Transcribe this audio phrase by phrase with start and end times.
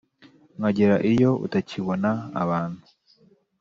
[0.57, 2.09] Nkagera iyo utakibona
[2.43, 2.81] abantu